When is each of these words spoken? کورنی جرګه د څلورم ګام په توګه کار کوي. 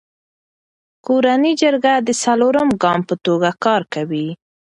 کورنی 1.05 1.53
جرګه 1.61 1.93
د 2.07 2.09
څلورم 2.23 2.69
ګام 2.83 3.01
په 3.09 3.15
توګه 3.25 3.49
کار 3.65 3.81
کوي. 3.93 4.27